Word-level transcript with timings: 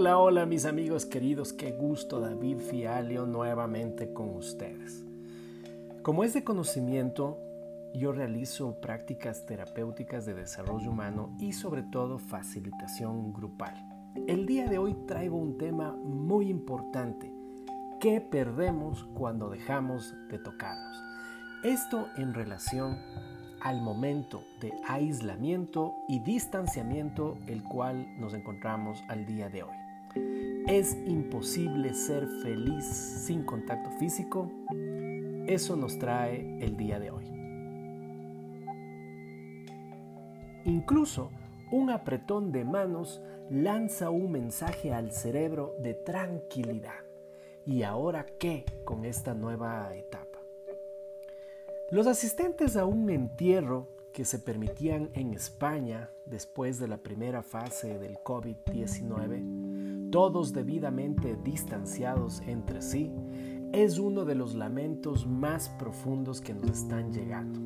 Hola, 0.00 0.16
hola 0.16 0.46
mis 0.46 0.64
amigos 0.64 1.06
queridos, 1.06 1.52
qué 1.52 1.72
gusto 1.72 2.20
David 2.20 2.58
Fialio 2.58 3.26
nuevamente 3.26 4.12
con 4.12 4.28
ustedes. 4.28 5.04
Como 6.02 6.22
es 6.22 6.34
de 6.34 6.44
conocimiento, 6.44 7.36
yo 7.94 8.12
realizo 8.12 8.80
prácticas 8.80 9.44
terapéuticas 9.44 10.24
de 10.24 10.34
desarrollo 10.34 10.92
humano 10.92 11.36
y 11.40 11.52
sobre 11.52 11.82
todo 11.82 12.20
facilitación 12.20 13.32
grupal. 13.32 13.74
El 14.28 14.46
día 14.46 14.68
de 14.68 14.78
hoy 14.78 14.94
traigo 15.08 15.36
un 15.36 15.58
tema 15.58 15.90
muy 15.90 16.48
importante. 16.48 17.34
¿Qué 17.98 18.20
perdemos 18.20 19.02
cuando 19.14 19.50
dejamos 19.50 20.14
de 20.30 20.38
tocarnos? 20.38 21.02
Esto 21.64 22.06
en 22.16 22.34
relación 22.34 22.98
al 23.60 23.82
momento 23.82 24.44
de 24.60 24.72
aislamiento 24.86 25.96
y 26.06 26.20
distanciamiento 26.20 27.36
el 27.48 27.64
cual 27.64 28.06
nos 28.20 28.32
encontramos 28.32 29.02
al 29.08 29.26
día 29.26 29.48
de 29.48 29.64
hoy. 29.64 29.77
¿Es 30.68 30.98
imposible 31.06 31.94
ser 31.94 32.26
feliz 32.42 32.84
sin 32.84 33.42
contacto 33.42 33.90
físico? 33.92 34.52
Eso 35.46 35.76
nos 35.76 35.98
trae 35.98 36.58
el 36.62 36.76
día 36.76 37.00
de 37.00 37.10
hoy. 37.10 37.24
Incluso 40.66 41.30
un 41.72 41.88
apretón 41.88 42.52
de 42.52 42.66
manos 42.66 43.22
lanza 43.48 44.10
un 44.10 44.30
mensaje 44.30 44.92
al 44.92 45.10
cerebro 45.10 45.74
de 45.80 45.94
tranquilidad. 45.94 47.00
¿Y 47.64 47.82
ahora 47.82 48.26
qué 48.38 48.66
con 48.84 49.06
esta 49.06 49.32
nueva 49.32 49.96
etapa? 49.96 50.38
Los 51.90 52.06
asistentes 52.06 52.76
a 52.76 52.84
un 52.84 53.08
entierro 53.08 53.88
que 54.12 54.26
se 54.26 54.38
permitían 54.38 55.08
en 55.14 55.32
España 55.32 56.10
después 56.26 56.78
de 56.78 56.88
la 56.88 56.98
primera 56.98 57.42
fase 57.42 57.98
del 57.98 58.18
COVID-19, 58.18 59.67
todos 60.10 60.52
debidamente 60.52 61.36
distanciados 61.44 62.42
entre 62.46 62.82
sí, 62.82 63.12
es 63.72 63.98
uno 63.98 64.24
de 64.24 64.34
los 64.34 64.54
lamentos 64.54 65.26
más 65.26 65.68
profundos 65.68 66.40
que 66.40 66.54
nos 66.54 66.70
están 66.70 67.12
llegando. 67.12 67.60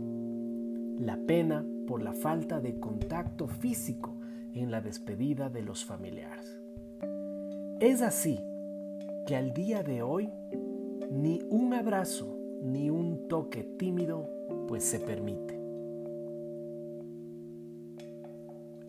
La 0.99 1.17
pena 1.17 1.65
por 1.87 2.03
la 2.03 2.13
falta 2.13 2.61
de 2.61 2.79
contacto 2.79 3.47
físico 3.47 4.17
en 4.55 4.71
la 4.71 4.81
despedida 4.81 5.49
de 5.49 5.63
los 5.63 5.85
familiares. 5.85 6.61
Es 7.81 8.03
así 8.03 8.41
que 9.27 9.37
al 9.37 9.53
día 9.53 9.83
de 9.83 10.03
hoy 10.03 10.31
ni 11.11 11.41
un 11.51 11.75
abrazo 11.75 12.39
ni 12.63 12.91
un 12.91 13.29
toque 13.29 13.65
tímido, 13.65 14.29
pues 14.69 14.85
se 14.85 15.01
permite. 15.01 15.61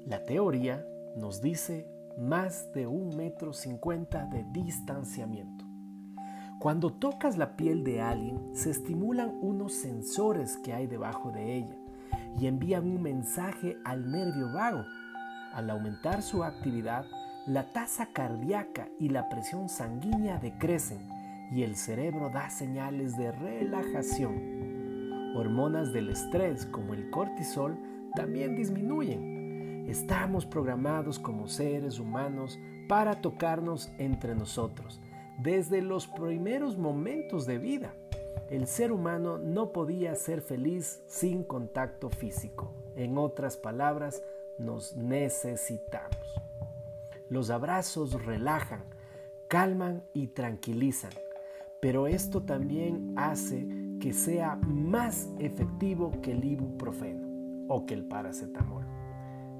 La 0.05 0.23
teoría 0.23 0.85
nos 1.15 1.41
dice 1.41 1.87
más 2.17 2.71
de 2.73 2.87
un 2.87 3.15
metro 3.15 3.53
cincuenta 3.53 4.25
de 4.25 4.45
distanciamiento. 4.51 5.65
Cuando 6.59 6.93
tocas 6.93 7.37
la 7.37 7.57
piel 7.57 7.83
de 7.83 8.01
alguien, 8.01 8.55
se 8.55 8.69
estimulan 8.69 9.37
unos 9.41 9.73
sensores 9.73 10.57
que 10.57 10.73
hay 10.73 10.87
debajo 10.87 11.31
de 11.31 11.57
ella 11.57 11.75
y 12.39 12.47
envían 12.47 12.85
un 12.85 13.01
mensaje 13.01 13.77
al 13.83 14.09
nervio 14.09 14.51
vago. 14.53 14.85
Al 15.53 15.69
aumentar 15.69 16.21
su 16.21 16.43
actividad, 16.43 17.05
la 17.47 17.73
tasa 17.73 18.07
cardíaca 18.13 18.87
y 18.99 19.09
la 19.09 19.27
presión 19.27 19.67
sanguínea 19.67 20.39
decrecen 20.39 20.99
y 21.51 21.63
el 21.63 21.75
cerebro 21.75 22.29
da 22.29 22.49
señales 22.49 23.17
de 23.17 23.31
relajación. 23.31 25.33
Hormonas 25.35 25.91
del 25.91 26.09
estrés 26.09 26.65
como 26.67 26.93
el 26.93 27.09
cortisol 27.09 27.77
también 28.15 28.55
disminuyen. 28.55 29.32
Estamos 29.87 30.45
programados 30.45 31.19
como 31.19 31.47
seres 31.47 31.99
humanos 31.99 32.59
para 32.87 33.21
tocarnos 33.21 33.91
entre 33.97 34.35
nosotros. 34.35 34.99
Desde 35.39 35.81
los 35.81 36.07
primeros 36.07 36.77
momentos 36.77 37.45
de 37.45 37.57
vida, 37.57 37.93
el 38.49 38.67
ser 38.67 38.91
humano 38.91 39.37
no 39.37 39.71
podía 39.71 40.15
ser 40.15 40.41
feliz 40.41 41.01
sin 41.07 41.43
contacto 41.43 42.09
físico. 42.09 42.73
En 42.95 43.17
otras 43.17 43.57
palabras, 43.57 44.23
nos 44.57 44.95
necesitamos. 44.95 46.41
Los 47.29 47.49
abrazos 47.49 48.23
relajan, 48.25 48.83
calman 49.47 50.03
y 50.13 50.27
tranquilizan 50.27 51.11
pero 51.83 52.07
esto 52.07 52.43
también 52.43 53.11
hace 53.17 53.67
que 53.99 54.13
sea 54.13 54.55
más 54.55 55.29
efectivo 55.37 56.13
que 56.21 56.31
el 56.31 56.45
ibuprofeno 56.45 57.27
o 57.67 57.85
que 57.85 57.93
el 57.93 58.05
paracetamol. 58.05 58.85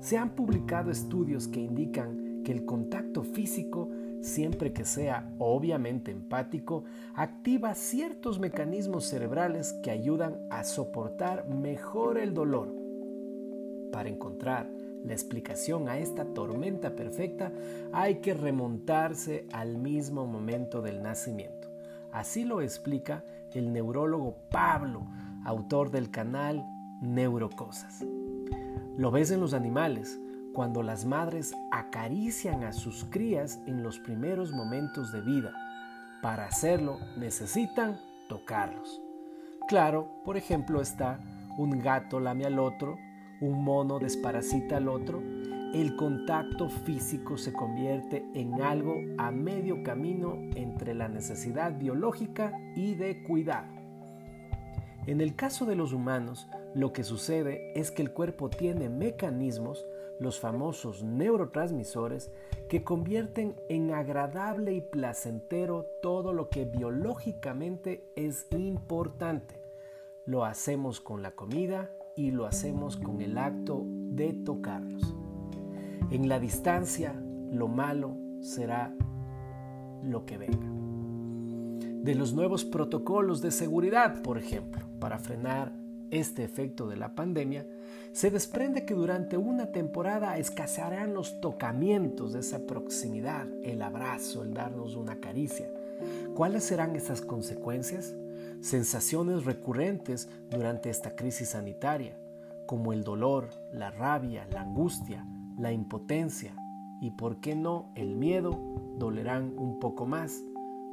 Se 0.04 0.18
han 0.18 0.32
publicado 0.32 0.92
estudios 0.92 1.48
que 1.48 1.62
indican 1.62 2.42
que 2.44 2.52
el 2.52 2.66
contacto 2.66 3.24
físico, 3.24 3.90
siempre 4.20 4.74
que 4.74 4.84
sea 4.84 5.34
obviamente 5.40 6.12
empático, 6.12 6.84
activa 7.16 7.74
ciertos 7.74 8.38
mecanismos 8.38 9.06
cerebrales 9.06 9.72
que 9.82 9.92
ayudan 9.92 10.42
a 10.50 10.66
soportar 10.66 11.48
mejor 11.48 12.18
el 12.18 12.34
dolor. 12.34 12.76
Para 13.94 14.10
encontrar 14.10 14.70
la 15.06 15.14
explicación 15.14 15.88
a 15.88 15.98
esta 15.98 16.26
tormenta 16.26 16.98
perfecta 16.98 17.54
hay 17.94 18.16
que 18.16 18.34
remontarse 18.34 19.48
al 19.54 19.78
mismo 19.78 20.28
momento 20.28 20.82
del 20.82 21.02
nacimiento. 21.02 21.70
Así 22.12 22.44
lo 22.44 22.60
explica 22.60 23.24
el 23.54 23.72
neurólogo 23.72 24.36
Pablo, 24.52 25.08
autor 25.46 25.92
del 25.92 26.12
canal 26.12 26.62
Neurocosas. 27.02 28.04
Lo 28.98 29.12
ves 29.12 29.32
en 29.32 29.40
los 29.40 29.54
animales, 29.54 30.20
cuando 30.54 30.84
las 30.84 31.06
madres 31.06 31.54
acarician 31.72 32.64
a 32.64 32.74
sus 32.74 33.06
crías 33.06 33.60
en 33.66 33.84
los 33.84 34.00
primeros 34.00 34.52
momentos 34.52 35.12
de 35.12 35.22
vida. 35.22 35.52
Para 36.22 36.46
hacerlo 36.46 37.00
necesitan 37.18 38.00
tocarlos. 38.30 39.02
Claro, 39.68 40.10
por 40.24 40.38
ejemplo, 40.38 40.82
está 40.82 41.20
un 41.58 41.80
gato 41.80 42.20
lame 42.20 42.46
al 42.46 42.60
otro, 42.60 42.98
un 43.42 43.64
mono 43.64 44.00
desparasita 44.00 44.78
al 44.78 44.88
otro 44.88 45.22
el 45.74 45.96
contacto 45.96 46.70
físico 46.70 47.36
se 47.36 47.52
convierte 47.52 48.24
en 48.36 48.62
algo 48.62 48.94
a 49.18 49.32
medio 49.32 49.82
camino 49.82 50.38
entre 50.56 50.94
la 50.94 51.08
necesidad 51.08 51.76
biológica 51.80 52.54
y 52.76 52.94
de 52.94 53.24
cuidado. 53.24 53.74
En 55.08 55.20
el 55.20 55.36
caso 55.36 55.66
de 55.66 55.76
los 55.76 55.92
humanos, 55.92 56.48
lo 56.74 56.92
que 56.92 57.04
sucede 57.04 57.72
es 57.76 57.92
que 57.92 58.02
el 58.02 58.12
cuerpo 58.12 58.50
tiene 58.50 58.90
mecanismos, 58.90 59.86
los 60.20 60.40
famosos 60.40 61.04
neurotransmisores, 61.04 62.32
que 62.68 62.84
convierten 62.84 63.56
en 63.70 63.92
agradable 63.92 64.74
y 64.74 64.82
placentero 64.82 65.86
todo 66.02 66.34
lo 66.34 66.50
que 66.50 66.66
biológicamente 66.66 68.12
es 68.16 68.48
importante. 68.52 69.62
Lo 70.26 70.46
hacemos 70.46 71.00
con 71.00 71.22
la 71.22 71.32
comida 71.32 71.92
y 72.16 72.32
lo 72.32 72.46
hacemos 72.46 72.98
con 72.98 73.22
el 73.22 73.38
acto 73.38 73.84
de 73.86 74.34
tocarnos. 74.34 75.16
En 76.10 76.28
la 76.28 76.40
distancia, 76.40 77.14
lo 77.52 77.68
malo 77.68 78.16
será 78.42 78.96
lo 80.04 80.26
que 80.26 80.38
venga. 80.38 80.72
De 82.04 82.16
los 82.16 82.34
nuevos 82.34 82.66
protocolos 82.66 83.42
de 83.42 83.52
seguridad, 83.52 84.22
por 84.24 84.38
ejemplo, 84.38 84.86
para 85.00 85.20
frenar 85.20 85.83
este 86.20 86.44
efecto 86.44 86.88
de 86.88 86.98
la 86.98 87.16
pandemia, 87.16 87.66
se 88.12 88.30
desprende 88.30 88.86
que 88.86 88.94
durante 88.94 89.38
una 89.38 89.72
temporada 89.72 90.38
escasearán 90.38 91.16
los 91.16 91.42
tocamientos 91.42 92.34
de 92.34 92.42
esa 92.42 92.68
proximidad, 92.68 93.48
el 93.64 93.82
abrazo, 93.82 94.44
el 94.44 94.54
darnos 94.54 94.96
una 94.96 95.20
caricia. 95.20 95.68
¿Cuáles 96.36 96.64
serán 96.64 96.96
esas 96.96 97.22
consecuencias? 97.22 98.16
Sensaciones 98.62 99.46
recurrentes 99.46 100.30
durante 100.52 100.92
esta 100.92 101.16
crisis 101.16 101.50
sanitaria, 101.50 102.16
como 102.68 102.94
el 102.94 103.04
dolor, 103.04 103.50
la 103.74 103.90
rabia, 103.90 104.48
la 104.52 104.62
angustia, 104.62 105.26
la 105.58 105.72
impotencia 105.72 106.56
y, 107.02 107.12
por 107.12 107.42
qué 107.42 107.56
no, 107.56 107.92
el 107.96 108.16
miedo 108.16 108.52
dolerán 108.98 109.58
un 109.58 109.80
poco 109.80 110.06
más 110.06 110.44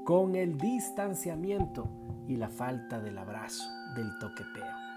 con 0.05 0.35
el 0.35 0.57
distanciamiento 0.57 1.89
y 2.27 2.37
la 2.37 2.49
falta 2.49 3.01
del 3.01 3.19
abrazo, 3.19 3.63
del 3.95 4.19
toqueteo. 4.19 4.90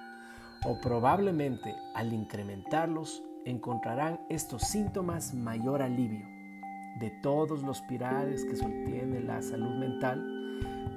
O 0.66 0.80
probablemente 0.80 1.76
al 1.94 2.14
incrementarlos 2.14 3.24
encontrarán 3.46 4.22
estos 4.30 4.64
síntomas 4.64 5.34
mayor 5.34 5.82
alivio. 5.82 6.26
De 7.00 7.12
todos 7.22 7.64
los 7.64 7.82
pilares 7.82 8.46
que 8.46 8.56
sostiene 8.56 9.20
la 9.20 9.42
salud 9.42 9.76
mental, 9.76 10.24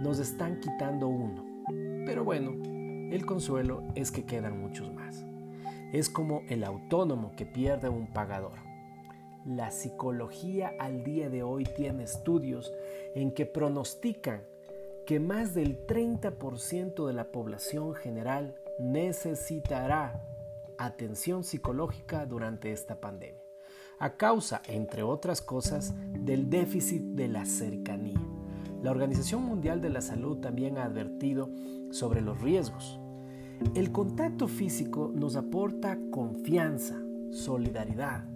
nos 0.01 0.19
están 0.19 0.61
quitando 0.61 1.09
uno. 1.09 1.45
Pero 2.05 2.25
bueno, 2.25 2.53
el 3.11 3.25
consuelo 3.27 3.83
es 3.95 4.13
que 4.13 4.25
quedan 4.25 4.61
muchos 4.61 4.93
más 4.93 5.27
es 5.93 6.11
como 6.11 6.43
el 6.49 6.65
autónomo 6.65 7.33
que 7.37 7.47
pierde 7.47 7.89
un 7.89 8.07
pagador. 8.07 8.59
La 9.45 9.71
psicología 9.71 10.73
al 10.79 11.05
día 11.05 11.31
de 11.31 11.43
hoy 11.43 11.65
tiene 11.65 12.05
estudios 12.05 12.73
en 13.15 13.33
que 13.33 13.47
pronostican 13.47 14.43
que 15.07 15.21
más 15.21 15.55
del 15.55 15.87
30% 15.87 17.07
de 17.07 17.13
la 17.13 17.31
población 17.31 17.95
general 17.95 18.57
necesitará 18.79 20.23
atención 20.79 21.45
psicológica 21.45 22.27
durante 22.27 22.73
esta 22.73 23.01
pandemia. 23.01 23.43
a 23.99 24.17
causa, 24.17 24.61
entre 24.67 25.03
otras 25.03 25.41
cosas, 25.41 25.95
del 26.13 26.51
déficit 26.51 27.03
de 27.03 27.29
la 27.29 27.47
cercanía. 27.47 28.21
La 28.83 28.91
Organización 28.91 29.43
Mundial 29.43 29.81
de 29.81 29.89
la 29.89 30.03
Salud 30.03 30.39
también 30.39 30.77
ha 30.77 30.85
advertido 30.85 31.49
sobre 31.91 32.21
los 32.21 32.41
riesgos. 32.43 33.01
El 33.75 33.93
contacto 33.93 34.49
físico 34.49 35.11
nos 35.15 35.37
aporta 35.37 35.99
confianza, 36.11 37.03
solidaridad, 37.31 38.27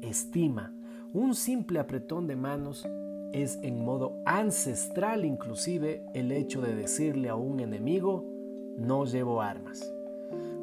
estima. 0.00 0.74
Un 1.12 1.36
simple 1.36 1.78
apretón 1.78 2.26
de 2.26 2.34
manos 2.34 2.84
es 3.32 3.60
en 3.62 3.84
modo 3.84 4.20
ancestral 4.26 5.24
inclusive 5.24 6.04
el 6.12 6.32
hecho 6.32 6.60
de 6.60 6.74
decirle 6.74 7.28
a 7.28 7.36
un 7.36 7.60
enemigo, 7.60 8.33
no 8.76 9.04
llevo 9.04 9.40
armas. 9.40 9.92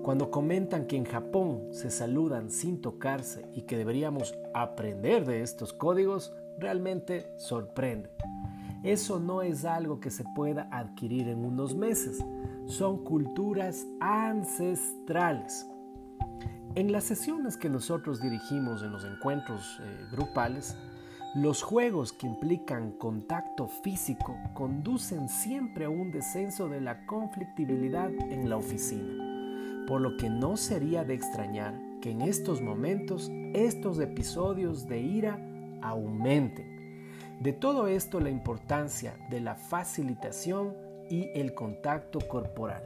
Cuando 0.02 0.32
comentan 0.32 0.86
que 0.88 0.98
en 0.98 1.06
Japón 1.06 1.68
se 1.72 1.92
saludan 1.92 2.50
sin 2.50 2.82
tocarse 2.82 3.46
y 3.54 3.64
que 3.64 3.78
deberíamos 3.78 4.36
aprender 4.54 5.26
de 5.26 5.42
estos 5.42 5.74
códigos, 5.74 6.34
realmente 6.58 7.32
sorprende. 7.38 8.10
Eso 8.84 9.20
no 9.20 9.44
es 9.44 9.64
algo 9.64 10.00
que 10.00 10.10
se 10.10 10.24
pueda 10.36 10.68
adquirir 10.72 11.28
en 11.28 11.46
unos 11.46 11.76
meses, 11.76 12.18
son 12.66 13.04
culturas 13.04 13.86
ancestrales. 14.00 15.68
En 16.74 16.92
las 16.92 17.04
sesiones 17.04 17.58
que 17.58 17.70
nosotros 17.70 18.22
dirigimos 18.22 18.82
en 18.82 18.92
los 18.92 19.04
encuentros 19.06 19.80
eh, 19.82 20.06
grupales, 20.12 20.76
los 21.34 21.64
juegos 21.64 22.12
que 22.12 22.28
implican 22.28 22.92
contacto 22.92 23.70
físico 23.70 24.38
conducen 24.54 25.30
siempre 25.30 25.86
a 25.86 25.90
un 25.90 26.12
descenso 26.12 26.68
de 26.68 26.82
la 26.82 27.06
conflictibilidad 27.06 28.10
en 28.10 28.50
la 28.50 28.58
oficina, 28.58 29.86
por 29.88 30.02
lo 30.02 30.18
que 30.18 30.30
no 30.30 30.58
sería 30.58 31.06
de 31.06 31.14
extrañar 31.14 31.74
que 32.02 32.12
en 32.12 32.22
estos 32.22 32.62
momentos 32.62 33.32
estos 33.54 34.00
episodios 34.00 34.88
de 34.88 35.00
ira 35.00 35.40
aumenten. 35.82 37.08
De 37.40 37.54
todo 37.54 37.88
esto 37.88 38.20
la 38.20 38.30
importancia 38.30 39.16
de 39.30 39.40
la 39.40 39.56
facilitación 39.56 40.76
y 41.10 41.30
el 41.34 41.54
contacto 41.54 42.20
corporal. 42.28 42.84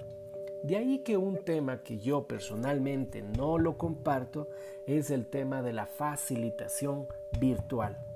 De 0.63 0.77
ahí 0.77 0.99
que 0.99 1.17
un 1.17 1.43
tema 1.43 1.81
que 1.81 1.97
yo 1.97 2.27
personalmente 2.27 3.23
no 3.23 3.57
lo 3.57 3.79
comparto 3.79 4.49
es 4.85 5.09
el 5.09 5.25
tema 5.25 5.63
de 5.63 5.73
la 5.73 5.87
facilitación 5.87 7.07
virtual. 7.39 8.14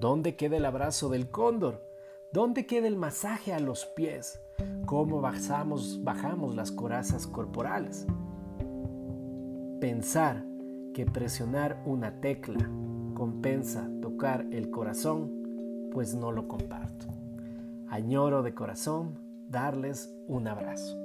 ¿Dónde 0.00 0.34
queda 0.34 0.56
el 0.56 0.64
abrazo 0.64 1.10
del 1.10 1.30
cóndor? 1.30 1.86
¿Dónde 2.32 2.64
queda 2.64 2.88
el 2.88 2.96
masaje 2.96 3.52
a 3.52 3.60
los 3.60 3.84
pies? 3.84 4.40
¿Cómo 4.86 5.20
bajamos, 5.20 6.02
bajamos 6.02 6.54
las 6.54 6.72
corazas 6.72 7.26
corporales? 7.26 8.06
Pensar 9.78 10.42
que 10.94 11.04
presionar 11.04 11.82
una 11.84 12.18
tecla 12.22 12.66
compensa 13.12 13.90
tocar 14.00 14.46
el 14.52 14.70
corazón, 14.70 15.90
pues 15.92 16.14
no 16.14 16.32
lo 16.32 16.48
comparto. 16.48 17.04
Añoro 17.88 18.42
de 18.42 18.54
corazón 18.54 19.18
darles 19.50 20.14
un 20.26 20.48
abrazo. 20.48 20.99